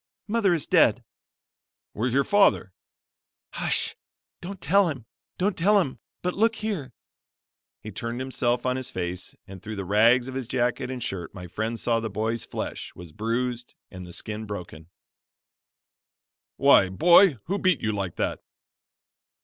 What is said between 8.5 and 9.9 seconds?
on his face and through the